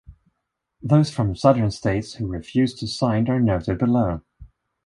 Those 0.81 1.11
from 1.11 1.35
southern 1.35 1.69
States 1.69 2.15
who 2.15 2.25
refused 2.25 2.79
to 2.79 2.87
sign 2.87 3.29
are 3.29 3.39
noted 3.39 3.77
below. 3.77 4.21